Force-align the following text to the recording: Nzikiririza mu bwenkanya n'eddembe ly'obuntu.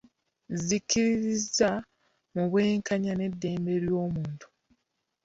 Nzikiririza 0.53 1.69
mu 2.33 2.43
bwenkanya 2.49 3.11
n'eddembe 3.15 3.73
ly'obuntu. 3.85 4.45